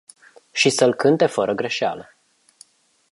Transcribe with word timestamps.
Și 0.51 0.69
să-l 0.69 0.93
cânte 0.93 1.25
fără 1.25 1.53
greșeală. 1.53 2.07